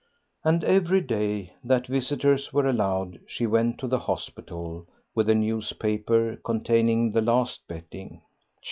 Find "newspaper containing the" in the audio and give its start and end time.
5.35-7.21